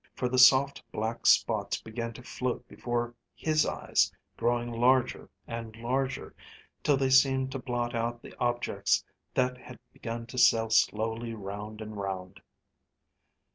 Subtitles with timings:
[0.15, 6.33] For the soft black spots began to float before his eyes, growing larger and larger,
[6.81, 11.81] till they seemed to blot out the objects that had begun to sail slowly round
[11.81, 12.41] and round.